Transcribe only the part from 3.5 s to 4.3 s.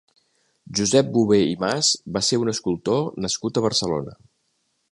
a Barcelona.